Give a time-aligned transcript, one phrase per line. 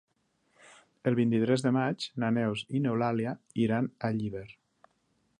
[1.09, 3.33] El vint-i-tres de maig na Neus i n'Eulàlia
[3.67, 4.45] iran a Llíber.